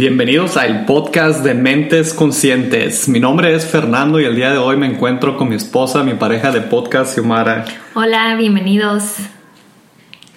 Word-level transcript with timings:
Bienvenidos 0.00 0.56
al 0.56 0.86
podcast 0.86 1.44
de 1.44 1.52
Mentes 1.52 2.14
Conscientes. 2.14 3.06
Mi 3.06 3.20
nombre 3.20 3.54
es 3.54 3.66
Fernando 3.66 4.18
y 4.18 4.24
el 4.24 4.34
día 4.34 4.50
de 4.50 4.56
hoy 4.56 4.78
me 4.78 4.86
encuentro 4.86 5.36
con 5.36 5.50
mi 5.50 5.56
esposa, 5.56 6.02
mi 6.02 6.14
pareja 6.14 6.50
de 6.50 6.62
podcast, 6.62 7.12
Xiomara. 7.12 7.66
Hola, 7.92 8.34
bienvenidos. 8.36 9.16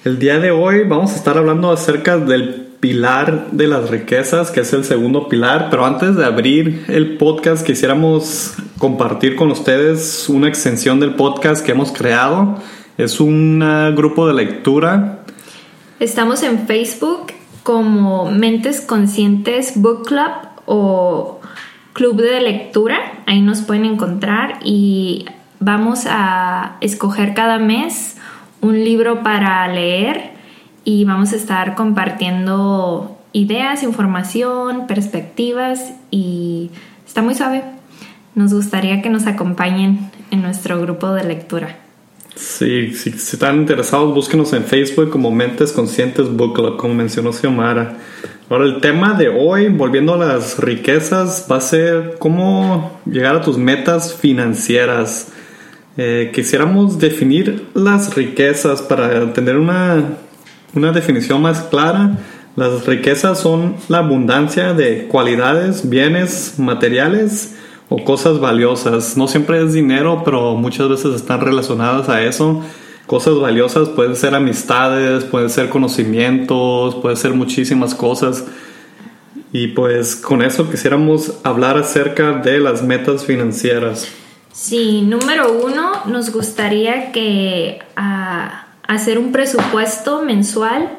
El 0.03 0.19
día 0.19 0.39
de 0.39 0.51
hoy 0.51 0.83
vamos 0.85 1.13
a 1.13 1.15
estar 1.15 1.37
hablando 1.37 1.71
acerca 1.71 2.17
del 2.17 2.73
pilar 2.81 3.51
de 3.51 3.67
las 3.67 3.89
riquezas, 3.89 4.51
que 4.51 4.59
es 4.59 4.73
el 4.73 4.83
segundo 4.83 5.29
pilar, 5.29 5.69
pero 5.71 5.85
antes 5.85 6.17
de 6.17 6.25
abrir 6.25 6.83
el 6.89 7.15
podcast 7.15 7.65
quisiéramos 7.65 8.55
compartir 8.77 9.37
con 9.37 9.49
ustedes 9.49 10.27
una 10.27 10.49
extensión 10.49 10.99
del 10.99 11.13
podcast 11.13 11.65
que 11.65 11.71
hemos 11.71 11.93
creado. 11.93 12.59
Es 12.97 13.21
un 13.21 13.63
grupo 13.95 14.27
de 14.27 14.33
lectura. 14.33 15.23
Estamos 16.01 16.43
en 16.43 16.67
Facebook 16.67 17.32
como 17.63 18.29
Mentes 18.29 18.81
Conscientes 18.81 19.81
Book 19.81 20.05
Club 20.05 20.31
o 20.65 21.39
Club 21.93 22.21
de 22.21 22.41
Lectura. 22.41 22.97
Ahí 23.25 23.41
nos 23.41 23.61
pueden 23.61 23.85
encontrar 23.85 24.59
y 24.63 25.25
vamos 25.59 26.05
a 26.07 26.77
escoger 26.81 27.33
cada 27.33 27.57
mes 27.57 28.17
un 28.61 28.83
libro 28.83 29.23
para 29.23 29.67
leer 29.67 30.31
y 30.85 31.05
vamos 31.05 31.33
a 31.33 31.37
estar 31.37 31.75
compartiendo 31.75 33.17
ideas, 33.31 33.83
información, 33.83 34.87
perspectivas 34.87 35.93
y 36.11 36.69
está 37.05 37.21
muy 37.21 37.35
suave. 37.35 37.63
Nos 38.35 38.53
gustaría 38.53 39.01
que 39.01 39.09
nos 39.09 39.27
acompañen 39.27 40.11
en 40.31 40.41
nuestro 40.41 40.79
grupo 40.81 41.11
de 41.13 41.23
lectura. 41.23 41.82
Sí, 42.35 42.93
si 42.93 43.09
están 43.09 43.57
interesados, 43.57 44.13
búsquenos 44.13 44.53
en 44.53 44.63
Facebook 44.63 45.11
como 45.11 45.29
Mentes 45.29 45.71
Conscientes 45.71 46.29
Book 46.29 46.55
Club, 46.55 46.77
como 46.77 46.95
mencionó 46.95 47.31
Xiomara. 47.31 47.97
Ahora, 48.49 48.65
el 48.65 48.81
tema 48.81 49.13
de 49.13 49.29
hoy, 49.29 49.69
volviendo 49.69 50.15
a 50.15 50.17
las 50.17 50.57
riquezas, 50.57 51.47
va 51.49 51.57
a 51.57 51.61
ser 51.61 52.15
cómo 52.17 52.99
llegar 53.05 53.35
a 53.35 53.41
tus 53.41 53.57
metas 53.57 54.15
financieras. 54.15 55.27
Eh, 55.95 56.31
quisiéramos 56.33 56.97
definir 56.97 57.67
las 57.75 58.15
riquezas 58.15 58.81
para 58.81 59.31
tener 59.33 59.57
una, 59.57 60.17
una 60.73 60.91
definición 60.91 61.39
más 61.39 61.61
clara. 61.61 62.17
Las 62.55 62.85
riquezas 62.87 63.39
son 63.39 63.75
la 63.89 63.99
abundancia 63.99 64.73
de 64.73 65.07
cualidades, 65.07 65.87
bienes, 65.87 66.55
materiales 66.57 67.52
o 67.95 68.03
cosas 68.03 68.39
valiosas. 68.39 69.17
No 69.17 69.27
siempre 69.27 69.63
es 69.63 69.71
dinero, 69.71 70.23
pero 70.25 70.55
muchas 70.55 70.89
veces 70.89 71.13
están 71.13 71.41
relacionadas 71.41 72.09
a 72.09 72.23
eso. 72.23 72.63
Cosas 73.05 73.37
valiosas 73.39 73.89
pueden 73.89 74.15
ser 74.15 74.33
amistades, 74.33 75.25
pueden 75.25 75.51
ser 75.51 75.69
conocimientos, 75.69 76.95
pueden 76.95 77.17
ser 77.17 77.35
muchísimas 77.35 77.93
cosas. 77.93 78.45
Y 79.51 79.67
pues 79.67 80.15
con 80.15 80.41
eso 80.41 80.71
quisiéramos 80.71 81.35
hablar 81.43 81.77
acerca 81.77 82.31
de 82.31 82.59
las 82.59 82.81
metas 82.81 83.25
financieras. 83.25 84.07
Sí, 84.51 85.03
número 85.03 85.53
uno, 85.63 85.91
nos 86.07 86.31
gustaría 86.31 87.11
que 87.11 87.77
ah, 87.95 88.69
hacer 88.87 89.19
un 89.19 89.31
presupuesto 89.31 90.23
mensual 90.23 90.89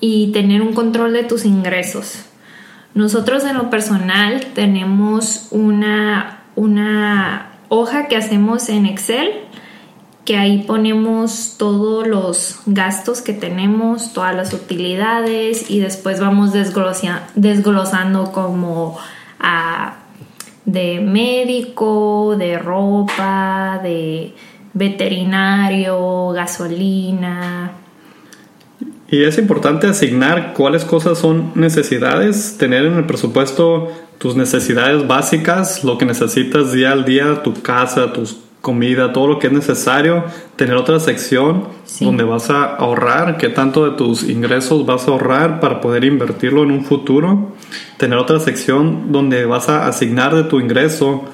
y 0.00 0.32
tener 0.32 0.62
un 0.62 0.72
control 0.72 1.12
de 1.12 1.24
tus 1.24 1.44
ingresos. 1.44 2.24
Nosotros 2.94 3.44
en 3.44 3.56
lo 3.56 3.70
personal 3.70 4.46
tenemos 4.54 5.48
una, 5.50 6.44
una 6.54 7.50
hoja 7.68 8.06
que 8.06 8.16
hacemos 8.16 8.68
en 8.68 8.86
Excel, 8.86 9.30
que 10.24 10.38
ahí 10.38 10.62
ponemos 10.62 11.56
todos 11.58 12.06
los 12.06 12.60
gastos 12.66 13.20
que 13.20 13.32
tenemos, 13.32 14.12
todas 14.12 14.34
las 14.34 14.52
utilidades 14.54 15.70
y 15.70 15.80
después 15.80 16.20
vamos 16.20 16.52
desglosando 16.52 18.30
como 18.30 18.96
a, 19.40 19.96
de 20.64 21.00
médico, 21.00 22.36
de 22.38 22.58
ropa, 22.58 23.80
de 23.82 24.34
veterinario, 24.72 26.28
gasolina, 26.30 27.72
y 29.14 29.22
es 29.22 29.38
importante 29.38 29.86
asignar 29.86 30.54
cuáles 30.54 30.84
cosas 30.84 31.18
son 31.18 31.52
necesidades, 31.54 32.56
tener 32.58 32.84
en 32.84 32.94
el 32.94 33.06
presupuesto 33.06 33.92
tus 34.18 34.34
necesidades 34.34 35.06
básicas, 35.06 35.84
lo 35.84 35.98
que 35.98 36.04
necesitas 36.04 36.72
día 36.72 36.90
al 36.90 37.04
día, 37.04 37.44
tu 37.44 37.54
casa, 37.62 38.12
tus 38.12 38.38
comida, 38.60 39.12
todo 39.12 39.28
lo 39.28 39.38
que 39.38 39.46
es 39.46 39.52
necesario, 39.52 40.24
tener 40.56 40.74
otra 40.74 40.98
sección 40.98 41.68
donde 42.00 42.24
vas 42.24 42.50
a 42.50 42.64
ahorrar, 42.64 43.36
qué 43.36 43.50
tanto 43.50 43.88
de 43.88 43.96
tus 43.96 44.24
ingresos 44.24 44.84
vas 44.84 45.06
a 45.06 45.12
ahorrar 45.12 45.60
para 45.60 45.80
poder 45.80 46.04
invertirlo 46.04 46.64
en 46.64 46.72
un 46.72 46.84
futuro, 46.84 47.52
tener 47.98 48.18
otra 48.18 48.40
sección 48.40 49.12
donde 49.12 49.44
vas 49.44 49.68
a 49.68 49.86
asignar 49.86 50.34
de 50.34 50.42
tu 50.42 50.58
ingreso 50.58 51.24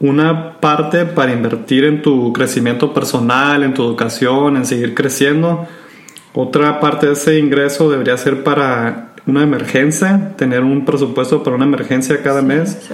una 0.00 0.58
parte 0.58 1.04
para 1.04 1.32
invertir 1.32 1.84
en 1.84 2.02
tu 2.02 2.32
crecimiento 2.32 2.92
personal, 2.92 3.62
en 3.62 3.72
tu 3.72 3.84
educación, 3.84 4.56
en 4.56 4.66
seguir 4.66 4.94
creciendo, 4.94 5.68
otra 6.34 6.80
parte 6.80 7.06
de 7.06 7.12
ese 7.12 7.38
ingreso 7.38 7.90
debería 7.90 8.16
ser 8.16 8.42
para 8.42 9.14
una 9.26 9.42
emergencia, 9.42 10.34
tener 10.36 10.62
un 10.62 10.84
presupuesto 10.84 11.42
para 11.42 11.56
una 11.56 11.64
emergencia 11.64 12.22
cada 12.22 12.42
mes. 12.42 12.90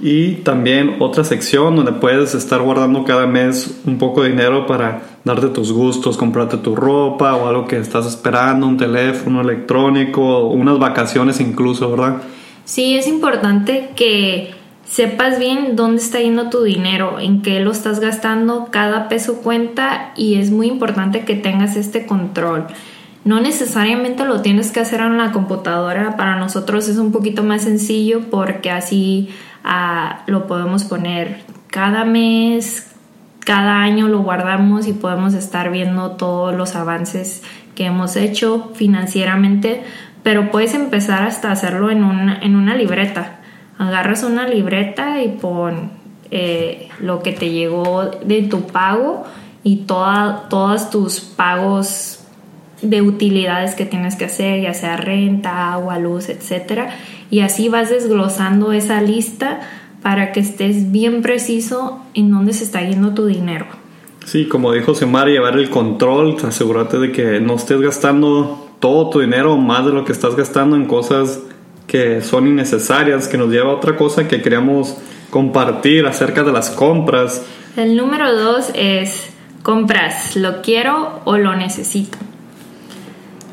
Y 0.00 0.36
también 0.36 0.96
otra 0.98 1.22
sección 1.22 1.76
donde 1.76 1.92
puedes 1.92 2.34
estar 2.34 2.60
guardando 2.60 3.04
cada 3.04 3.26
mes 3.26 3.80
un 3.86 3.98
poco 3.98 4.22
de 4.22 4.30
dinero 4.30 4.66
para 4.66 5.02
darte 5.22 5.48
tus 5.48 5.70
gustos, 5.70 6.16
comprarte 6.16 6.56
tu 6.56 6.74
ropa 6.74 7.36
o 7.36 7.46
algo 7.46 7.66
que 7.66 7.78
estás 7.78 8.06
esperando, 8.06 8.66
un 8.66 8.76
teléfono 8.76 9.42
electrónico, 9.42 10.48
unas 10.48 10.78
vacaciones 10.78 11.40
incluso, 11.40 11.88
¿verdad? 11.90 12.22
Sí, 12.64 12.96
es 12.96 13.06
importante 13.06 13.90
que 13.94 14.54
sepas 14.92 15.38
bien 15.38 15.74
dónde 15.74 16.02
está 16.02 16.20
yendo 16.20 16.50
tu 16.50 16.64
dinero, 16.64 17.18
en 17.18 17.40
qué 17.40 17.60
lo 17.60 17.72
estás 17.72 17.98
gastando, 17.98 18.68
cada 18.70 19.08
peso 19.08 19.40
cuenta 19.40 20.12
y 20.16 20.34
es 20.34 20.50
muy 20.50 20.66
importante 20.66 21.24
que 21.24 21.34
tengas 21.34 21.76
este 21.76 22.04
control. 22.04 22.66
No 23.24 23.40
necesariamente 23.40 24.26
lo 24.26 24.42
tienes 24.42 24.70
que 24.70 24.80
hacer 24.80 25.00
en 25.00 25.16
la 25.16 25.32
computadora, 25.32 26.18
para 26.18 26.36
nosotros 26.36 26.88
es 26.88 26.98
un 26.98 27.10
poquito 27.10 27.42
más 27.42 27.62
sencillo 27.62 28.20
porque 28.30 28.70
así 28.70 29.30
ah, 29.64 30.24
lo 30.26 30.46
podemos 30.46 30.84
poner 30.84 31.40
cada 31.68 32.04
mes, 32.04 32.90
cada 33.40 33.80
año 33.80 34.08
lo 34.08 34.20
guardamos 34.20 34.86
y 34.86 34.92
podemos 34.92 35.32
estar 35.32 35.72
viendo 35.72 36.12
todos 36.12 36.54
los 36.54 36.76
avances 36.76 37.42
que 37.74 37.86
hemos 37.86 38.16
hecho 38.16 38.72
financieramente, 38.74 39.84
pero 40.22 40.50
puedes 40.50 40.74
empezar 40.74 41.22
hasta 41.22 41.50
hacerlo 41.50 41.90
en 41.90 42.02
en 42.42 42.56
una 42.56 42.74
libreta 42.74 43.38
agarras 43.78 44.22
una 44.22 44.46
libreta 44.46 45.22
y 45.22 45.28
pon 45.28 45.90
eh, 46.30 46.88
lo 47.00 47.22
que 47.22 47.32
te 47.32 47.50
llegó 47.50 48.10
de 48.24 48.42
tu 48.42 48.62
pago 48.66 49.24
y 49.64 49.84
toda, 49.84 50.48
todos 50.48 50.90
tus 50.90 51.20
pagos 51.20 52.20
de 52.80 53.02
utilidades 53.02 53.74
que 53.74 53.86
tienes 53.86 54.16
que 54.16 54.24
hacer, 54.24 54.60
ya 54.60 54.74
sea 54.74 54.96
renta, 54.96 55.72
agua, 55.72 55.98
luz, 55.98 56.28
etc. 56.28 56.90
Y 57.30 57.40
así 57.40 57.68
vas 57.68 57.90
desglosando 57.90 58.72
esa 58.72 59.00
lista 59.00 59.60
para 60.02 60.32
que 60.32 60.40
estés 60.40 60.90
bien 60.90 61.22
preciso 61.22 62.00
en 62.14 62.30
dónde 62.30 62.52
se 62.52 62.64
está 62.64 62.82
yendo 62.82 63.14
tu 63.14 63.26
dinero. 63.26 63.66
Sí, 64.24 64.46
como 64.46 64.72
dijo 64.72 64.94
Semar, 64.94 65.28
llevar 65.28 65.58
el 65.58 65.70
control, 65.70 66.36
asegúrate 66.44 66.98
de 66.98 67.12
que 67.12 67.40
no 67.40 67.54
estés 67.54 67.80
gastando 67.80 68.68
todo 68.80 69.10
tu 69.10 69.20
dinero 69.20 69.56
más 69.56 69.86
de 69.86 69.92
lo 69.92 70.04
que 70.04 70.12
estás 70.12 70.34
gastando 70.34 70.76
en 70.76 70.86
cosas 70.86 71.40
que 71.92 72.22
son 72.22 72.48
innecesarias, 72.48 73.28
que 73.28 73.36
nos 73.36 73.50
lleva 73.50 73.70
a 73.70 73.74
otra 73.74 73.96
cosa 73.96 74.26
que 74.26 74.40
queríamos 74.40 74.96
compartir 75.28 76.06
acerca 76.06 76.42
de 76.42 76.50
las 76.50 76.70
compras. 76.70 77.44
El 77.76 77.98
número 77.98 78.34
dos 78.34 78.70
es 78.74 79.28
compras, 79.62 80.34
lo 80.34 80.62
quiero 80.62 81.20
o 81.26 81.36
lo 81.36 81.54
necesito. 81.54 82.16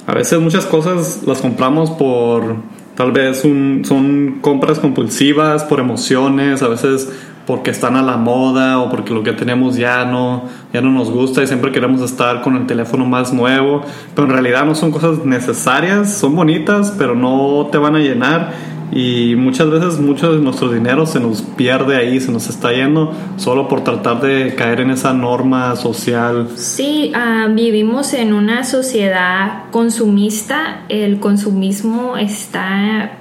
A 0.07 0.13
veces 0.13 0.39
muchas 0.39 0.65
cosas 0.65 1.23
las 1.27 1.41
compramos 1.41 1.89
por, 1.91 2.55
tal 2.95 3.11
vez 3.11 3.41
son 3.41 4.39
compras 4.39 4.79
compulsivas, 4.79 5.65
por 5.65 5.81
emociones, 5.81 6.63
a 6.63 6.69
veces 6.69 7.11
porque 7.49 7.71
están 7.71 7.95
a 7.95 8.03
la 8.03 8.15
moda 8.15 8.77
o 8.77 8.91
porque 8.91 9.11
lo 9.11 9.23
que 9.23 9.33
tenemos 9.33 9.75
ya 9.75 10.05
no, 10.05 10.43
ya 10.71 10.81
no 10.81 10.91
nos 10.91 11.09
gusta 11.09 11.41
y 11.41 11.47
siempre 11.47 11.71
queremos 11.71 11.99
estar 11.99 12.43
con 12.43 12.55
el 12.55 12.67
teléfono 12.67 13.07
más 13.07 13.33
nuevo, 13.33 13.81
pero 14.13 14.27
en 14.27 14.33
realidad 14.33 14.65
no 14.65 14.75
son 14.75 14.91
cosas 14.91 15.25
necesarias, 15.25 16.15
son 16.15 16.35
bonitas, 16.35 16.93
pero 16.95 17.15
no 17.15 17.67
te 17.71 17.79
van 17.79 17.95
a 17.95 17.99
llenar 18.01 18.53
y 18.91 19.35
muchas 19.35 19.67
veces 19.71 19.99
mucho 19.99 20.31
de 20.31 20.43
nuestro 20.43 20.71
dinero 20.71 21.07
se 21.07 21.19
nos 21.19 21.41
pierde 21.41 21.97
ahí, 21.97 22.19
se 22.19 22.31
nos 22.31 22.47
está 22.49 22.71
yendo 22.71 23.15
solo 23.37 23.67
por 23.67 23.83
tratar 23.83 24.21
de 24.21 24.53
caer 24.53 24.81
en 24.81 24.91
esa 24.91 25.15
norma 25.15 25.75
social. 25.75 26.49
Sí, 26.53 27.11
ah, 27.15 27.47
vivimos 27.51 28.13
en 28.13 28.33
una 28.33 28.63
sociedad 28.63 29.63
consumista, 29.71 30.81
el 30.87 31.19
consumismo 31.19 32.15
está, 32.15 33.13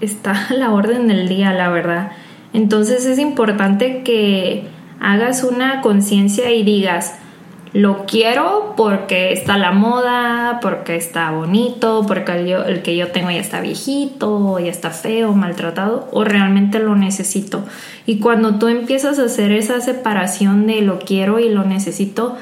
está 0.00 0.46
a 0.48 0.54
la 0.54 0.70
orden 0.70 1.08
del 1.08 1.26
día, 1.28 1.52
la 1.52 1.70
verdad. 1.70 2.12
Entonces 2.56 3.04
es 3.04 3.18
importante 3.18 4.02
que 4.02 4.64
hagas 4.98 5.44
una 5.44 5.82
conciencia 5.82 6.50
y 6.52 6.62
digas, 6.62 7.12
lo 7.74 8.06
quiero 8.06 8.72
porque 8.78 9.34
está 9.34 9.58
la 9.58 9.72
moda, 9.72 10.60
porque 10.62 10.96
está 10.96 11.32
bonito, 11.32 12.06
porque 12.08 12.32
el, 12.32 12.48
el, 12.48 12.80
que 12.80 12.96
yo 12.96 13.08
tengo 13.08 13.30
ya 13.30 13.40
está 13.40 13.60
viejito, 13.60 14.58
ya 14.58 14.70
está 14.70 14.88
feo, 14.88 15.34
maltratado, 15.34 16.08
o 16.12 16.24
realmente 16.24 16.78
lo 16.78 16.96
necesito. 16.96 17.62
Y 18.06 18.20
cuando 18.20 18.54
tú 18.54 18.68
empiezas 18.68 19.18
a 19.18 19.24
hacer 19.24 19.52
esa 19.52 19.82
separación 19.82 20.66
de 20.66 20.80
lo 20.80 20.98
quiero 20.98 21.38
y 21.38 21.50
lo 21.50 21.62
necesito, 21.62 22.36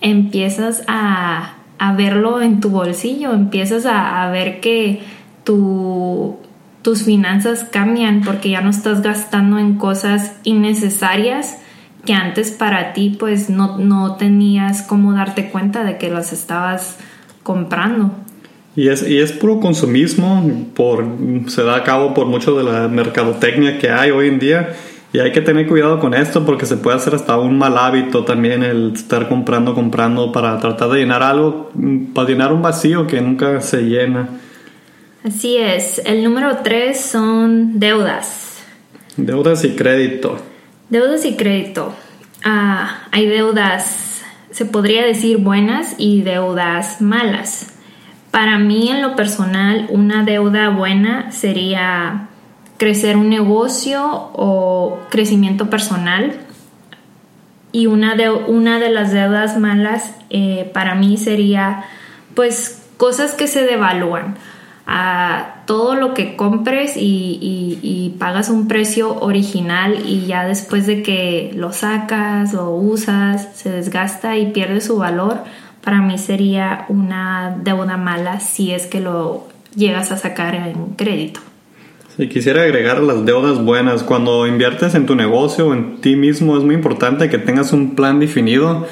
empiezas 0.00 0.82
a, 0.86 1.56
a 1.78 1.92
verlo 1.92 2.40
en 2.40 2.60
tu 2.60 2.70
bolsillo, 2.70 3.34
empiezas 3.34 3.84
a, 3.84 4.24
a 4.24 4.30
ver 4.30 4.60
que 4.60 5.02
tu, 5.44 6.38
tus 6.88 7.02
finanzas 7.02 7.66
cambian 7.70 8.22
porque 8.22 8.48
ya 8.48 8.62
no 8.62 8.70
estás 8.70 9.02
gastando 9.02 9.58
en 9.58 9.74
cosas 9.74 10.32
innecesarias 10.44 11.58
que 12.06 12.14
antes 12.14 12.50
para 12.50 12.94
ti 12.94 13.14
pues 13.18 13.50
no, 13.50 13.76
no 13.76 14.16
tenías 14.16 14.80
cómo 14.80 15.12
darte 15.12 15.50
cuenta 15.50 15.84
de 15.84 15.98
que 15.98 16.08
las 16.08 16.32
estabas 16.32 16.96
comprando. 17.42 18.12
Y 18.74 18.88
es, 18.88 19.06
y 19.06 19.18
es 19.18 19.32
puro 19.32 19.60
consumismo, 19.60 20.50
por, 20.74 21.04
se 21.48 21.62
da 21.62 21.76
a 21.76 21.84
cabo 21.84 22.14
por 22.14 22.24
mucho 22.24 22.56
de 22.56 22.64
la 22.64 22.88
mercadotecnia 22.88 23.78
que 23.78 23.90
hay 23.90 24.10
hoy 24.10 24.28
en 24.28 24.38
día. 24.38 24.72
Y 25.12 25.18
hay 25.18 25.32
que 25.32 25.42
tener 25.42 25.66
cuidado 25.66 26.00
con 26.00 26.14
esto 26.14 26.46
porque 26.46 26.64
se 26.64 26.78
puede 26.78 26.96
hacer 26.96 27.14
hasta 27.14 27.36
un 27.38 27.58
mal 27.58 27.76
hábito 27.76 28.24
también 28.24 28.62
el 28.62 28.94
estar 28.94 29.28
comprando, 29.28 29.74
comprando 29.74 30.32
para 30.32 30.58
tratar 30.58 30.88
de 30.88 31.00
llenar 31.00 31.22
algo, 31.22 31.70
para 32.14 32.28
llenar 32.28 32.50
un 32.50 32.62
vacío 32.62 33.06
que 33.06 33.20
nunca 33.20 33.60
se 33.60 33.82
llena. 33.82 34.40
Así 35.24 35.56
es. 35.56 36.00
El 36.04 36.22
número 36.22 36.58
tres 36.62 37.00
son 37.00 37.80
deudas. 37.80 38.62
Deudas 39.16 39.64
y 39.64 39.74
crédito. 39.74 40.38
Deudas 40.90 41.24
y 41.24 41.36
crédito. 41.36 41.92
Ah, 42.44 43.02
hay 43.10 43.26
deudas, 43.26 44.22
se 44.50 44.64
podría 44.64 45.04
decir 45.04 45.38
buenas 45.38 45.96
y 45.98 46.22
deudas 46.22 47.00
malas. 47.00 47.74
Para 48.30 48.58
mí 48.58 48.90
en 48.90 49.02
lo 49.02 49.16
personal, 49.16 49.86
una 49.90 50.22
deuda 50.22 50.68
buena 50.70 51.32
sería 51.32 52.28
crecer 52.76 53.16
un 53.16 53.28
negocio 53.28 54.30
o 54.34 55.00
crecimiento 55.10 55.68
personal. 55.68 56.36
Y 57.72 57.86
una 57.86 58.14
de, 58.14 58.30
una 58.30 58.78
de 58.78 58.90
las 58.90 59.12
deudas 59.12 59.58
malas 59.58 60.14
eh, 60.30 60.70
para 60.72 60.94
mí 60.94 61.16
sería 61.16 61.84
pues 62.34 62.82
cosas 62.96 63.34
que 63.34 63.48
se 63.48 63.64
devalúan 63.64 64.36
a 64.90 65.64
todo 65.66 65.94
lo 65.94 66.14
que 66.14 66.34
compres 66.34 66.94
y, 66.96 68.14
pagas 68.18 68.48
un 68.48 68.66
precio 68.66 69.20
original 69.20 70.02
y 70.04 70.26
ya 70.26 70.44
después 70.44 70.86
de 70.88 71.04
que 71.04 71.52
lo 71.54 71.72
sacas 71.72 72.52
o 72.54 72.74
usas 72.74 73.48
se 73.54 73.70
desgasta 73.70 74.36
y 74.38 74.50
pierde 74.50 74.80
su 74.80 74.96
valor, 74.96 75.38
para 75.84 76.00
mí 76.00 76.18
sería 76.18 76.86
una 76.88 77.56
deuda 77.62 77.96
mala 77.96 78.40
si 78.40 78.72
es 78.72 78.86
que 78.86 79.00
lo 79.00 79.46
llegas 79.76 80.10
a 80.10 80.16
sacar 80.16 80.56
en 80.56 80.94
crédito. 80.96 81.40
Si 82.16 82.28
quisiera 82.28 82.62
agregar 82.62 83.00
las 83.00 83.24
deudas 83.24 83.64
buenas. 83.64 84.02
Cuando 84.02 84.48
inviertes 84.48 84.96
en 84.96 85.06
tu 85.06 85.14
negocio 85.14 85.68
o 85.68 85.74
en 85.74 86.00
ti 86.00 86.16
mismo 86.16 86.56
es 86.56 86.64
muy 86.64 86.74
importante 86.74 87.28
que 87.28 87.38
tengas 87.38 87.72
un 87.72 87.94
plan 87.94 88.18
definido 88.18 88.88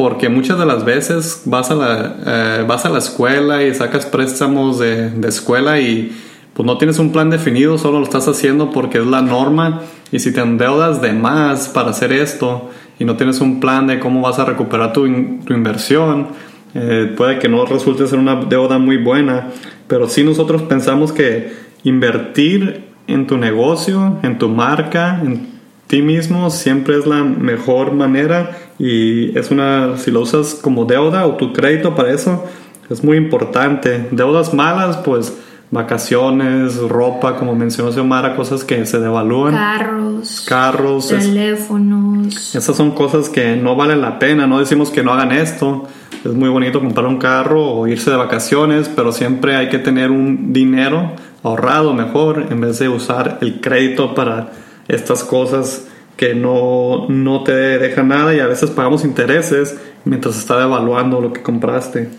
porque 0.00 0.30
muchas 0.30 0.58
de 0.58 0.64
las 0.64 0.86
veces 0.86 1.42
vas 1.44 1.70
a 1.70 1.74
la, 1.74 2.16
eh, 2.26 2.64
vas 2.66 2.86
a 2.86 2.88
la 2.88 3.00
escuela 3.00 3.62
y 3.62 3.74
sacas 3.74 4.06
préstamos 4.06 4.78
de, 4.78 5.10
de, 5.10 5.28
escuela 5.28 5.78
y 5.78 6.16
pues 6.54 6.64
no 6.64 6.78
tienes 6.78 6.98
un 6.98 7.12
plan 7.12 7.28
definido, 7.28 7.76
solo 7.76 7.98
lo 7.98 8.04
estás 8.04 8.26
haciendo 8.26 8.70
porque 8.70 8.96
es 8.96 9.06
la 9.06 9.20
norma. 9.20 9.82
Y 10.10 10.20
si 10.20 10.32
te 10.32 10.40
endeudas 10.40 11.02
de 11.02 11.12
más 11.12 11.68
para 11.68 11.90
hacer 11.90 12.14
esto 12.14 12.70
y 12.98 13.04
no 13.04 13.18
tienes 13.18 13.42
un 13.42 13.60
plan 13.60 13.88
de 13.88 14.00
cómo 14.00 14.22
vas 14.22 14.38
a 14.38 14.46
recuperar 14.46 14.94
tu, 14.94 15.02
tu 15.44 15.52
inversión, 15.52 16.28
eh, 16.72 17.12
puede 17.14 17.38
que 17.38 17.50
no 17.50 17.66
resulte 17.66 18.06
ser 18.06 18.20
una 18.20 18.36
deuda 18.36 18.78
muy 18.78 18.96
buena, 18.96 19.48
pero 19.86 20.08
si 20.08 20.24
nosotros 20.24 20.62
pensamos 20.62 21.12
que 21.12 21.52
invertir 21.84 22.84
en 23.06 23.26
tu 23.26 23.36
negocio, 23.36 24.16
en 24.22 24.38
tu 24.38 24.48
marca, 24.48 25.20
en 25.22 25.46
ti 25.88 26.00
mismo 26.00 26.48
siempre 26.48 26.96
es 26.96 27.06
la 27.06 27.22
mejor 27.22 27.92
manera 27.92 28.56
y 28.80 29.38
es 29.38 29.50
una, 29.50 29.98
si 29.98 30.10
lo 30.10 30.20
usas 30.20 30.54
como 30.54 30.86
deuda 30.86 31.26
o 31.26 31.36
tu 31.36 31.52
crédito 31.52 31.94
para 31.94 32.12
eso, 32.12 32.46
es 32.88 33.04
muy 33.04 33.18
importante. 33.18 34.08
Deudas 34.10 34.54
malas, 34.54 34.96
pues 34.96 35.36
vacaciones, 35.70 36.78
ropa, 36.78 37.36
como 37.36 37.54
mencionó 37.54 37.92
Xiomara, 37.92 38.34
cosas 38.34 38.64
que 38.64 38.86
se 38.86 38.98
devalúan. 38.98 39.52
Carros. 39.52 40.46
Carros. 40.48 41.08
Teléfonos. 41.08 42.54
esas 42.54 42.74
son 42.74 42.92
cosas 42.92 43.28
que 43.28 43.54
no 43.54 43.76
valen 43.76 44.00
la 44.00 44.18
pena, 44.18 44.46
no 44.46 44.58
decimos 44.58 44.88
que 44.88 45.02
no 45.02 45.12
hagan 45.12 45.32
esto. 45.32 45.86
Es 46.24 46.32
muy 46.32 46.48
bonito 46.48 46.80
comprar 46.80 47.06
un 47.06 47.18
carro 47.18 47.62
o 47.62 47.86
irse 47.86 48.10
de 48.10 48.16
vacaciones, 48.16 48.88
pero 48.88 49.12
siempre 49.12 49.56
hay 49.56 49.68
que 49.68 49.78
tener 49.78 50.10
un 50.10 50.54
dinero 50.54 51.12
ahorrado 51.42 51.92
mejor 51.92 52.46
en 52.48 52.62
vez 52.62 52.78
de 52.78 52.88
usar 52.88 53.38
el 53.42 53.60
crédito 53.60 54.14
para 54.14 54.52
estas 54.88 55.22
cosas 55.22 55.86
que 56.20 56.34
no, 56.34 57.08
no 57.08 57.44
te 57.44 57.52
dejan 57.52 58.08
nada 58.08 58.34
y 58.34 58.40
a 58.40 58.46
veces 58.46 58.68
pagamos 58.68 59.06
intereses 59.06 59.80
mientras 60.04 60.36
está 60.36 60.58
devaluando 60.58 61.18
lo 61.18 61.32
que 61.32 61.42
compraste. 61.42 62.10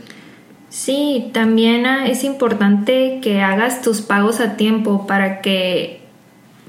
Sí, 0.70 1.30
también 1.34 1.86
ah, 1.86 2.08
es 2.08 2.24
importante 2.24 3.20
que 3.22 3.44
hagas 3.44 3.84
tus 3.84 4.02
pagos 4.02 4.40
a 4.40 4.58
tiempo 4.58 5.06
para 5.06 5.42
que, 5.42 6.02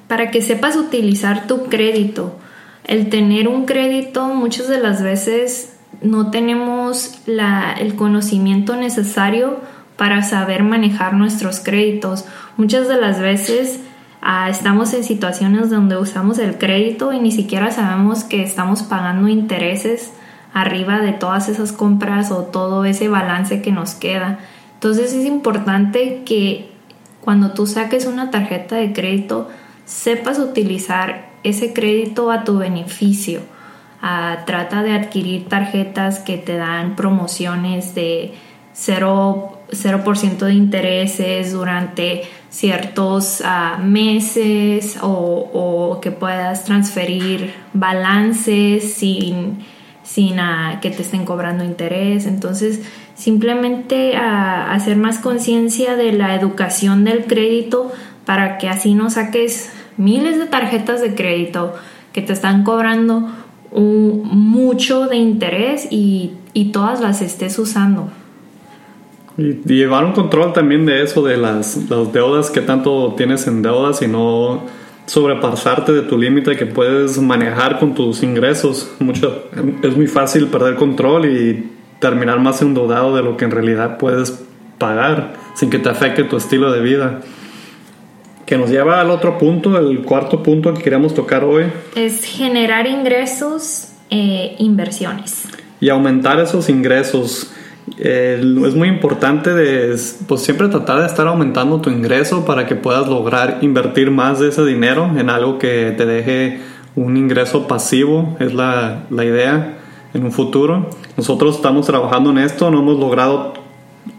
para 0.09 0.31
que 0.31 0.43
sepas 0.43 0.77
utilizar 0.77 1.47
tu 1.47 1.71
crédito. 1.71 2.39
El 2.85 3.09
tener 3.09 3.49
un 3.49 3.65
crédito 3.65 4.27
muchas 4.27 4.69
de 4.69 4.81
las 4.81 5.03
veces 5.03 5.75
no 6.03 6.31
tenemos 6.31 7.15
la, 7.25 7.73
el 7.81 7.95
conocimiento 7.95 8.77
necesario 8.77 9.57
para 9.97 10.21
saber 10.21 10.65
manejar 10.65 11.15
nuestros 11.15 11.61
créditos. 11.61 12.27
Muchas 12.59 12.89
de 12.89 13.01
las 13.01 13.21
veces 13.21 13.81
Ah, 14.25 14.49
estamos 14.49 14.95
en 14.95 15.03
situaciones 15.03 15.69
donde 15.69 15.97
usamos 15.97 16.39
el 16.39 16.57
crédito 16.57 17.13
y 17.13 17.19
ni 17.19 17.33
siquiera 17.33 17.73
sabemos 17.73 18.23
que 18.23 18.45
estamos 18.45 18.85
pagando 18.85 19.27
intereses 19.27 20.13
arriba 20.55 21.01
de 21.01 21.13
todas 21.13 21.49
esas 21.49 21.73
compras 21.73 22.31
o 22.31 22.45
todo 22.45 22.85
ese 22.85 23.09
balance 23.09 23.63
que 23.63 23.73
nos 23.73 23.95
queda. 23.95 24.39
Entonces 24.75 25.13
es 25.13 25.27
importante 25.27 26.23
que 26.25 26.71
cuando 27.21 27.51
tú 27.51 27.67
saques 27.67 28.07
una 28.07 28.31
tarjeta 28.31 28.77
de 28.77 28.93
crédito 28.93 29.49
sepas 29.87 30.39
utilizar 30.39 31.33
ese 31.43 31.73
crédito 31.73 32.31
a 32.31 32.45
tu 32.45 32.59
beneficio. 32.59 33.41
Ah, 34.01 34.45
trata 34.47 34.85
de 34.85 34.93
adquirir 34.93 35.49
tarjetas 35.49 36.21
que 36.21 36.39
te 36.39 36.57
dan 36.57 36.95
promociones 36.95 37.97
de 37.97 38.35
0%, 38.77 39.52
0 39.73 40.03
de 40.41 40.53
intereses 40.53 41.53
durante 41.53 42.23
ciertos 42.51 43.43
ah, 43.45 43.79
meses 43.83 44.99
o, 45.01 45.99
que 46.03 46.11
puedas 46.11 46.65
transferir 46.65 47.55
balances 47.73 48.95
sin, 48.95 49.65
sin 50.03 50.39
ah, 50.39 50.79
que 50.83 50.91
te 50.91 51.03
estén 51.03 51.25
cobrando 51.25 51.65
interés. 51.65 52.27
Entonces, 52.27 52.83
simplemente 53.15 54.17
ah, 54.17 54.73
hacer 54.73 54.97
más 54.97 55.19
conciencia 55.19 55.97
de 55.97 56.13
la 56.13 56.35
educación 56.35 57.05
del 57.05 57.25
crédito 57.25 57.91
para 58.27 58.59
que 58.59 58.69
así 58.69 58.95
no 58.95 59.11
saques 59.11 59.73
miles 59.97 60.39
de 60.39 60.47
tarjetas 60.47 61.01
de 61.01 61.15
crédito 61.15 61.75
que 62.13 62.21
te 62.23 62.33
están 62.33 62.63
cobrando 62.63 63.31
mucho 63.75 65.07
de 65.07 65.17
interés 65.17 65.89
y, 65.91 66.33
y 66.53 66.67
todas 66.73 67.01
las 67.01 67.23
estés 67.23 67.59
usando. 67.59 68.11
Y, 69.39 69.55
llevar 69.65 70.05
un 70.05 70.13
control 70.13 70.53
también 70.53 70.87
de 70.87 71.03
eso, 71.03 71.23
de 71.23 71.37
las, 71.37 71.77
las 71.89 72.13
deudas 72.13 72.51
que 72.51 72.61
tanto 72.61 73.15
tienes 73.17 73.47
en 73.47 73.63
deudas 73.63 74.03
y 74.03 74.09
no 74.09 74.65
sobrepasarte 75.07 75.93
de 75.93 76.03
tu 76.03 76.17
límite 76.19 76.57
que 76.57 76.67
puedes 76.67 77.19
manejar 77.21 77.79
con 77.79 77.95
tus 77.95 78.23
ingresos. 78.23 78.91
Mucho, 78.99 79.45
es 79.83 79.97
muy 79.97 80.07
fácil 80.07 80.49
perder 80.49 80.77
control 80.77 81.27
y 81.27 81.71
terminar 81.99 82.41
más 82.41 82.63
endeudado 82.63 83.15
de 83.17 83.23
lo 83.23 83.37
que 83.37 83.45
en 83.45 83.51
realidad 83.51 83.99
puedes 83.99 84.45
pagar 84.79 85.35
sin 85.55 85.71
que 85.71 85.79
te 85.79 85.89
afecte 85.89 86.25
tu 86.25 86.37
estilo 86.37 86.73
de 86.73 86.81
vida. 86.81 87.21
Que 88.47 88.59
nos 88.59 88.71
lleva 88.71 89.01
al 89.01 89.11
otro 89.11 89.39
punto, 89.39 89.79
el 89.79 90.03
cuarto 90.03 90.43
punto 90.43 90.75
que 90.75 90.83
queríamos 90.83 91.15
tocar 91.15 91.45
hoy. 91.45 91.65
Es 91.95 92.25
generar 92.25 92.87
ingresos, 92.87 93.93
e 94.11 94.57
inversiones. 94.59 95.45
Y 95.81 95.89
aumentar 95.89 96.39
esos 96.39 96.69
ingresos 96.69 97.51
es 97.99 98.75
muy 98.75 98.89
importante 98.89 99.53
de, 99.53 99.97
pues 100.27 100.43
siempre 100.43 100.69
tratar 100.69 101.01
de 101.01 101.07
estar 101.07 101.27
aumentando 101.27 101.81
tu 101.81 101.91
ingreso 101.91 102.45
para 102.45 102.67
que 102.67 102.75
puedas 102.75 103.09
lograr 103.09 103.59
invertir 103.63 104.11
más 104.11 104.39
de 104.39 104.49
ese 104.49 104.65
dinero 104.65 105.11
en 105.17 105.31
algo 105.31 105.59
que 105.59 105.93
te 105.97 106.07
deje 106.07 106.61
un 106.95 107.17
ingreso 107.17 107.67
pasivo, 107.67 108.37
es 108.39 108.55
la, 108.55 109.05
la 109.11 109.25
idea 109.25 109.79
en 110.15 110.25
un 110.25 110.33
futuro. 110.33 110.91
Nosotros 111.17 111.57
estamos 111.57 111.87
trabajando 111.87 112.31
en 112.31 112.39
esto, 112.39 112.71
no 112.71 112.81
hemos 112.81 112.99
logrado 112.99 113.55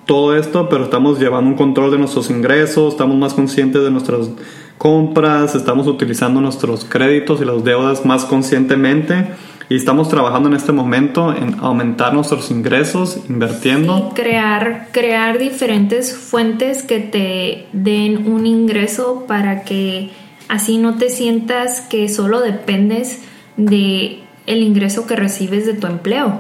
todo 0.05 0.35
esto, 0.35 0.67
pero 0.69 0.85
estamos 0.85 1.19
llevando 1.19 1.49
un 1.49 1.55
control 1.55 1.91
de 1.91 1.97
nuestros 1.97 2.29
ingresos, 2.29 2.93
estamos 2.93 3.15
más 3.17 3.33
conscientes 3.33 3.81
de 3.83 3.91
nuestras 3.91 4.29
compras, 4.77 5.55
estamos 5.55 5.87
utilizando 5.87 6.41
nuestros 6.41 6.83
créditos 6.83 7.41
y 7.41 7.45
las 7.45 7.63
deudas 7.63 8.05
más 8.05 8.25
conscientemente 8.25 9.27
y 9.73 9.75
estamos 9.75 10.07
trabajando 10.07 10.49
en 10.49 10.55
este 10.55 10.71
momento 10.71 11.35
en 11.35 11.55
aumentar 11.59 12.13
nuestros 12.13 12.51
ingresos, 12.51 13.21
invirtiendo. 13.27 14.11
Y 14.11 14.13
crear, 14.13 14.89
crear 14.91 15.39
diferentes 15.39 16.15
fuentes 16.15 16.83
que 16.83 16.99
te 16.99 17.65
den 17.73 18.31
un 18.31 18.45
ingreso 18.45 19.25
para 19.27 19.63
que 19.63 20.11
así 20.47 20.77
no 20.77 20.97
te 20.97 21.09
sientas 21.09 21.81
que 21.81 22.07
solo 22.07 22.41
dependes 22.41 23.23
de 23.57 24.19
el 24.45 24.61
ingreso 24.61 25.07
que 25.07 25.15
recibes 25.15 25.65
de 25.65 25.73
tu 25.73 25.87
empleo. 25.87 26.39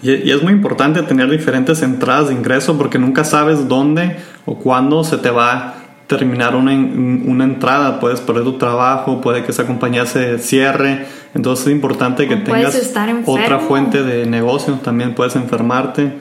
Y, 0.00 0.12
y, 0.12 0.30
es 0.30 0.42
muy 0.42 0.54
importante 0.54 1.02
tener 1.02 1.28
diferentes 1.28 1.82
entradas 1.82 2.28
de 2.28 2.34
ingreso 2.34 2.78
porque 2.78 2.98
nunca 2.98 3.24
sabes 3.24 3.68
dónde 3.68 4.16
o 4.46 4.58
cuándo 4.58 5.04
se 5.04 5.18
te 5.18 5.28
va 5.28 5.78
terminar 6.08 6.56
una, 6.56 6.72
una, 6.72 7.44
entrada, 7.44 8.00
puedes 8.00 8.20
perder 8.22 8.42
tu 8.42 8.54
trabajo, 8.54 9.20
puede 9.20 9.44
que 9.44 9.50
esa 9.52 9.66
compañía 9.66 10.06
se 10.06 10.38
cierre, 10.38 11.06
entonces 11.34 11.66
es 11.66 11.72
importante 11.72 12.26
que 12.26 12.36
tengas 12.36 12.96
otra 13.26 13.58
fuente 13.58 14.02
de 14.02 14.26
negocio, 14.26 14.74
también 14.82 15.14
puedes 15.14 15.36
enfermarte, 15.36 16.14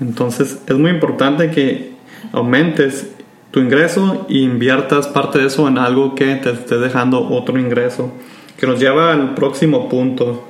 entonces 0.00 0.58
es 0.66 0.76
muy 0.76 0.90
importante 0.90 1.50
que 1.50 1.94
aumentes 2.32 3.10
tu 3.50 3.60
ingreso 3.60 4.26
e 4.28 4.38
inviertas 4.38 5.06
parte 5.06 5.38
de 5.38 5.46
eso 5.46 5.68
en 5.68 5.78
algo 5.78 6.14
que 6.14 6.34
te 6.36 6.50
esté 6.50 6.78
dejando 6.78 7.28
otro 7.28 7.58
ingreso, 7.58 8.12
que 8.58 8.66
nos 8.66 8.80
lleva 8.80 9.12
al 9.12 9.34
próximo 9.34 9.88
punto. 9.88 10.44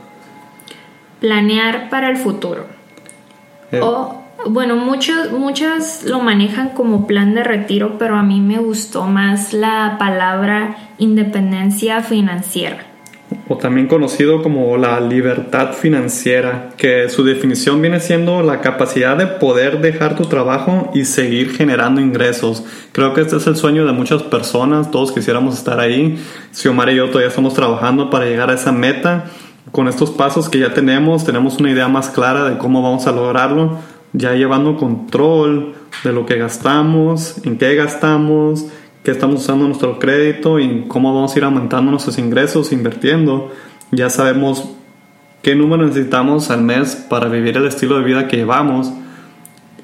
Planear 1.21 1.91
para 1.91 2.09
el 2.09 2.17
futuro. 2.17 2.65
Eh, 3.73 3.81
o 3.83 4.23
bueno, 4.47 4.77
muchos, 4.77 5.33
muchas 5.33 6.05
lo 6.05 6.21
manejan 6.21 6.71
como 6.71 7.07
plan 7.07 7.35
de 7.35 7.45
retiro, 7.45 7.99
pero 7.99 8.17
a 8.17 8.23
mí 8.23 8.41
me 8.41 8.59
gustó 8.59 9.05
más 9.05 9.53
la 9.53 9.97
palabra 9.99 10.77
independencia 10.99 12.03
financiera. 12.03 12.94
O 13.49 13.57
también 13.57 13.87
conocido 13.87 14.43
como 14.43 14.77
la 14.77 15.01
libertad 15.01 15.73
financiera, 15.73 16.71
que 16.77 17.09
su 17.09 17.25
definición 17.25 17.81
viene 17.81 18.01
siendo 18.01 18.43
la 18.43 18.61
capacidad 18.61 19.17
de 19.17 19.27
poder 19.27 19.81
dejar 19.81 20.17
tu 20.17 20.25
trabajo 20.25 20.91
y 20.95 21.05
seguir 21.05 21.55
generando 21.55 22.01
ingresos. 22.01 22.65
Creo 22.93 23.15
que 23.15 23.21
este 23.21 23.37
es 23.37 23.47
el 23.47 23.57
sueño 23.57 23.87
de 23.87 23.93
muchas 23.93 24.23
personas, 24.23 24.91
todos 24.91 25.13
quisiéramos 25.13 25.57
estar 25.57 25.81
ahí. 25.81 26.19
Xiomara 26.53 26.93
y 26.93 26.97
yo 26.97 27.09
todavía 27.09 27.29
estamos 27.29 27.55
trabajando 27.55 28.11
para 28.11 28.27
llegar 28.27 28.51
a 28.51 28.55
esa 28.55 28.73
meta. 28.73 29.27
Con 29.73 29.89
estos 29.89 30.11
pasos 30.11 30.49
que 30.49 30.59
ya 30.59 30.75
tenemos, 30.75 31.25
tenemos 31.25 31.59
una 31.59 31.71
idea 31.71 31.89
más 31.89 32.11
clara 32.11 32.49
de 32.49 32.59
cómo 32.59 32.83
vamos 32.83 33.07
a 33.07 33.13
lograrlo 33.13 33.79
ya 34.15 34.33
llevando 34.35 34.77
control 34.77 35.75
de 36.05 36.13
lo 36.13 36.25
que 36.25 36.37
gastamos, 36.37 37.45
en 37.45 37.59
qué 37.59 37.75
gastamos, 37.75 38.67
qué 39.05 39.11
estamos 39.11 39.43
usando 39.43 39.67
nuestro 39.67 39.99
crédito 39.99 40.59
y 40.59 40.87
cómo 40.89 41.15
vamos 41.15 41.35
a 41.35 41.39
ir 41.39 41.45
aumentando 41.45 41.91
nuestros 41.91 42.19
ingresos 42.19 42.73
invirtiendo. 42.73 43.53
Ya 43.91 44.09
sabemos 44.09 44.71
qué 45.43 45.55
número 45.55 45.87
necesitamos 45.87 46.51
al 46.51 46.63
mes 46.63 46.97
para 46.97 47.29
vivir 47.29 47.59
el 47.59 47.67
estilo 47.67 47.99
de 47.99 48.05
vida 48.05 48.27
que 48.29 48.39
llevamos. 48.39 48.91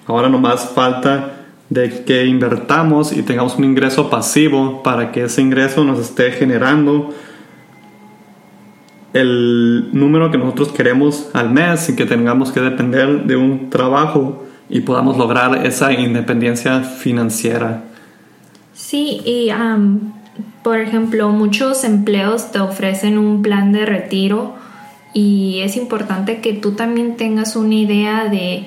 Ahora 0.06 0.30
nomás 0.30 0.70
falta 0.70 1.34
de 1.68 2.02
que 2.04 2.24
invertamos 2.24 3.12
y 3.12 3.22
tengamos 3.22 3.56
un 3.56 3.64
ingreso 3.64 4.08
pasivo 4.08 4.82
para 4.82 5.12
que 5.12 5.24
ese 5.24 5.42
ingreso 5.42 5.84
nos 5.84 5.98
esté 6.00 6.32
generando 6.32 7.10
el 9.12 9.90
número 9.92 10.30
que 10.30 10.38
nosotros 10.38 10.68
queremos 10.72 11.28
al 11.34 11.50
mes 11.50 11.90
y 11.90 11.94
que 11.94 12.06
tengamos 12.06 12.52
que 12.52 12.60
depender 12.60 13.24
de 13.24 13.36
un 13.36 13.68
trabajo 13.68 14.46
y 14.70 14.80
podamos 14.80 15.18
lograr 15.18 15.66
esa 15.66 15.92
independencia 15.92 16.80
financiera. 16.80 17.89
Sí, 18.90 19.22
y 19.24 19.50
por 20.64 20.80
ejemplo, 20.80 21.28
muchos 21.28 21.84
empleos 21.84 22.50
te 22.50 22.58
ofrecen 22.58 23.18
un 23.18 23.40
plan 23.40 23.70
de 23.70 23.86
retiro 23.86 24.56
y 25.14 25.60
es 25.60 25.76
importante 25.76 26.40
que 26.40 26.54
tú 26.54 26.72
también 26.72 27.16
tengas 27.16 27.54
una 27.54 27.76
idea 27.76 28.24
de 28.24 28.66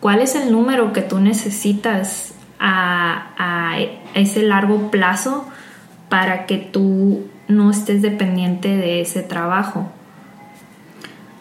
cuál 0.00 0.20
es 0.20 0.34
el 0.34 0.52
número 0.52 0.92
que 0.92 1.00
tú 1.00 1.20
necesitas 1.20 2.34
a, 2.60 3.28
a 3.38 3.78
ese 4.14 4.42
largo 4.42 4.90
plazo 4.90 5.48
para 6.10 6.44
que 6.44 6.58
tú 6.58 7.22
no 7.48 7.70
estés 7.70 8.02
dependiente 8.02 8.76
de 8.76 9.00
ese 9.00 9.22
trabajo. 9.22 9.90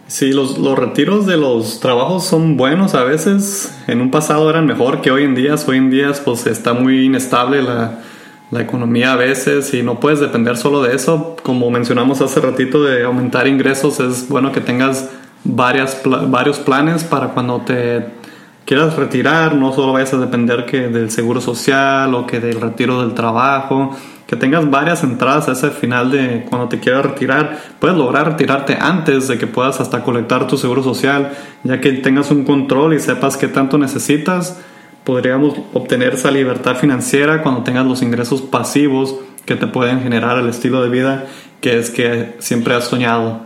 Sí, 0.07 0.31
los, 0.31 0.57
los, 0.57 0.79
retiros 0.79 1.25
de 1.25 1.35
los 1.35 1.81
trabajos 1.81 2.23
son 2.23 2.55
buenos 2.55 2.95
a 2.95 3.03
veces. 3.03 3.77
En 3.87 3.99
un 3.99 4.09
pasado 4.09 4.49
eran 4.49 4.65
mejor 4.65 5.01
que 5.01 5.11
hoy 5.11 5.25
en 5.25 5.35
día. 5.35 5.55
Hoy 5.67 5.77
en 5.77 5.89
día 5.89 6.13
pues 6.23 6.47
está 6.47 6.73
muy 6.73 7.05
inestable 7.05 7.61
la, 7.61 7.99
la 8.51 8.61
economía 8.61 9.13
a 9.13 9.15
veces 9.15 9.73
y 9.73 9.81
no 9.81 9.99
puedes 9.99 10.19
depender 10.19 10.57
solo 10.57 10.81
de 10.81 10.95
eso. 10.95 11.35
Como 11.41 11.71
mencionamos 11.71 12.21
hace 12.21 12.39
ratito 12.39 12.83
de 12.83 13.03
aumentar 13.03 13.47
ingresos, 13.47 13.99
es 13.99 14.27
bueno 14.29 14.51
que 14.51 14.61
tengas 14.61 15.09
varias, 15.43 16.01
varios 16.27 16.59
planes 16.59 17.03
para 17.03 17.29
cuando 17.29 17.61
te 17.61 18.05
quieras 18.65 18.95
retirar, 18.95 19.55
no 19.55 19.73
solo 19.73 19.93
vayas 19.93 20.13
a 20.13 20.17
depender 20.17 20.65
que 20.65 20.89
del 20.89 21.09
seguro 21.09 21.41
social 21.41 22.13
o 22.13 22.27
que 22.27 22.39
del 22.39 22.61
retiro 22.61 23.01
del 23.01 23.13
trabajo 23.13 23.95
que 24.31 24.37
tengas 24.37 24.71
varias 24.71 25.03
entradas 25.03 25.49
a 25.49 25.51
ese 25.51 25.71
final 25.71 26.09
de 26.09 26.45
cuando 26.49 26.69
te 26.69 26.79
quieras 26.79 27.05
retirar. 27.05 27.59
Puedes 27.79 27.97
lograr 27.97 28.29
retirarte 28.29 28.77
antes 28.79 29.27
de 29.27 29.37
que 29.37 29.45
puedas 29.45 29.81
hasta 29.81 30.05
colectar 30.05 30.47
tu 30.47 30.57
seguro 30.57 30.81
social, 30.81 31.33
ya 31.65 31.81
que 31.81 31.91
tengas 31.91 32.31
un 32.31 32.45
control 32.45 32.93
y 32.93 33.01
sepas 33.01 33.35
qué 33.35 33.49
tanto 33.49 33.77
necesitas. 33.77 34.61
Podríamos 35.03 35.55
obtener 35.73 36.13
esa 36.13 36.31
libertad 36.31 36.75
financiera 36.75 37.41
cuando 37.41 37.63
tengas 37.63 37.85
los 37.85 38.01
ingresos 38.01 38.41
pasivos 38.41 39.15
que 39.45 39.55
te 39.55 39.67
pueden 39.67 40.01
generar 40.01 40.37
el 40.37 40.49
estilo 40.49 40.83
de 40.83 40.89
vida 40.89 41.25
que 41.61 41.77
es 41.77 41.89
que 41.89 42.35
siempre 42.39 42.73
has 42.73 42.85
soñado. 42.85 43.41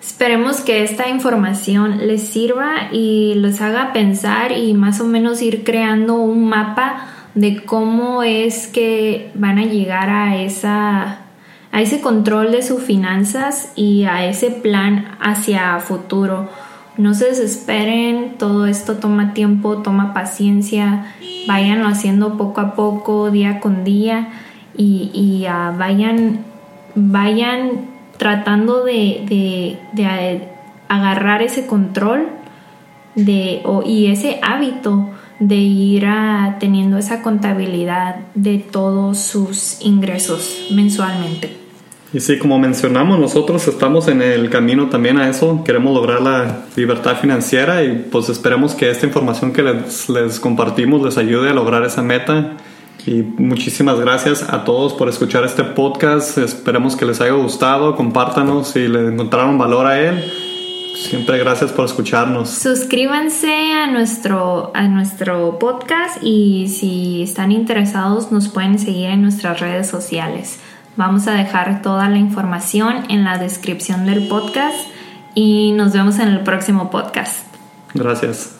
Esperemos 0.00 0.60
que 0.60 0.82
esta 0.82 1.08
información 1.08 2.06
les 2.06 2.22
sirva 2.22 2.88
y 2.92 3.34
les 3.36 3.60
haga 3.60 3.92
pensar 3.92 4.52
y 4.52 4.74
más 4.74 5.00
o 5.00 5.04
menos 5.04 5.42
ir 5.42 5.64
creando 5.64 6.14
un 6.14 6.48
mapa 6.48 7.06
de 7.34 7.64
cómo 7.64 8.22
es 8.22 8.66
que 8.66 9.30
van 9.34 9.58
a 9.58 9.64
llegar 9.64 10.10
a 10.10 10.42
esa 10.42 11.18
a 11.72 11.80
ese 11.80 12.02
control 12.02 12.52
de 12.52 12.62
sus 12.62 12.82
finanzas 12.82 13.72
y 13.76 14.04
a 14.04 14.26
ese 14.26 14.50
plan 14.50 15.16
hacia 15.20 15.78
futuro. 15.80 16.50
No 16.96 17.14
se 17.14 17.26
desesperen, 17.26 18.36
todo 18.38 18.66
esto 18.66 18.96
toma 18.96 19.32
tiempo, 19.32 19.78
toma 19.78 20.12
paciencia, 20.12 21.06
váyanlo 21.46 21.88
haciendo 21.88 22.36
poco 22.36 22.60
a 22.60 22.74
poco, 22.74 23.30
día 23.30 23.60
con 23.60 23.82
día 23.82 24.28
y, 24.76 25.44
ah, 25.48 25.74
vayan, 25.76 26.44
vayan 26.94 27.86
tratando 28.18 28.84
de, 28.84 29.78
agarrar 30.88 31.42
ese 31.42 31.66
control 31.66 32.28
de, 33.14 33.62
y 33.86 34.06
ese 34.06 34.38
hábito 34.42 35.08
de 35.38 35.56
ir 35.56 36.06
a, 36.06 36.56
teniendo 36.60 36.98
esa 36.98 37.22
contabilidad 37.22 38.16
de 38.34 38.58
todos 38.58 39.18
sus 39.18 39.80
ingresos 39.80 40.68
mensualmente. 40.70 41.61
Y 42.14 42.20
sí, 42.20 42.38
como 42.38 42.58
mencionamos, 42.58 43.18
nosotros 43.18 43.66
estamos 43.68 44.06
en 44.08 44.20
el 44.20 44.50
camino 44.50 44.90
también 44.90 45.18
a 45.18 45.30
eso. 45.30 45.64
Queremos 45.64 45.94
lograr 45.94 46.20
la 46.20 46.64
libertad 46.76 47.16
financiera 47.16 47.82
y 47.84 48.06
pues 48.10 48.28
esperemos 48.28 48.74
que 48.74 48.90
esta 48.90 49.06
información 49.06 49.52
que 49.52 49.62
les, 49.62 50.10
les 50.10 50.38
compartimos 50.38 51.02
les 51.02 51.16
ayude 51.16 51.50
a 51.50 51.54
lograr 51.54 51.84
esa 51.84 52.02
meta. 52.02 52.58
Y 53.06 53.22
muchísimas 53.22 53.98
gracias 53.98 54.42
a 54.42 54.64
todos 54.64 54.92
por 54.92 55.08
escuchar 55.08 55.44
este 55.44 55.64
podcast. 55.64 56.36
Esperemos 56.36 56.96
que 56.96 57.06
les 57.06 57.20
haya 57.20 57.32
gustado. 57.32 57.96
Compártanos 57.96 58.68
si 58.68 58.88
le 58.88 59.08
encontraron 59.08 59.56
valor 59.56 59.86
a 59.86 59.98
él. 59.98 60.22
Siempre 60.94 61.38
gracias 61.38 61.72
por 61.72 61.86
escucharnos. 61.86 62.50
Suscríbanse 62.50 63.72
a 63.72 63.86
nuestro, 63.86 64.70
a 64.74 64.86
nuestro 64.86 65.58
podcast 65.58 66.22
y 66.22 66.68
si 66.68 67.22
están 67.22 67.50
interesados 67.50 68.30
nos 68.30 68.48
pueden 68.48 68.78
seguir 68.78 69.08
en 69.08 69.22
nuestras 69.22 69.58
redes 69.60 69.88
sociales. 69.88 70.60
Vamos 70.96 71.26
a 71.26 71.32
dejar 71.32 71.82
toda 71.82 72.08
la 72.08 72.18
información 72.18 73.04
en 73.08 73.24
la 73.24 73.38
descripción 73.38 74.06
del 74.06 74.28
podcast 74.28 74.76
y 75.34 75.72
nos 75.72 75.92
vemos 75.92 76.18
en 76.18 76.28
el 76.28 76.40
próximo 76.40 76.90
podcast. 76.90 77.46
Gracias. 77.94 78.58